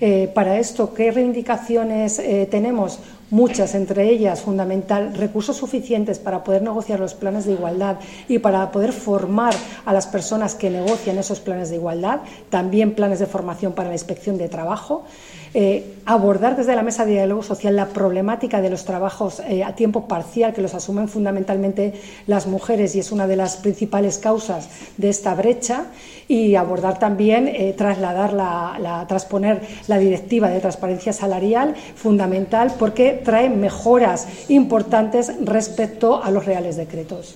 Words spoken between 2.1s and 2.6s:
eh,